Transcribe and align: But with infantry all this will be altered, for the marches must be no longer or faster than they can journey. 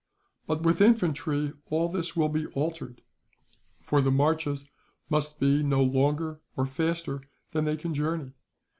But 0.47 0.63
with 0.63 0.81
infantry 0.81 1.53
all 1.69 1.87
this 1.87 2.15
will 2.15 2.27
be 2.27 2.47
altered, 2.55 3.03
for 3.79 4.01
the 4.01 4.09
marches 4.09 4.65
must 5.11 5.39
be 5.39 5.61
no 5.61 5.83
longer 5.83 6.41
or 6.57 6.65
faster 6.65 7.21
than 7.51 7.65
they 7.65 7.77
can 7.77 7.93
journey. 7.93 8.31